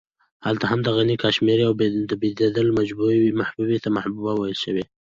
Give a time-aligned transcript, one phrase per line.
[0.45, 1.73] هلته هم د غني کاشمېري او
[2.11, 2.67] د بېدل
[3.41, 4.83] محبوبې ته محبوبه ويل شوې.